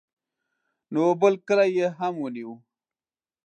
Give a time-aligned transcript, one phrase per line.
[0.93, 2.51] نو بل کلی یې هم ونیو.